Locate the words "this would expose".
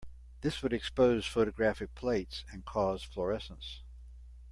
0.41-1.27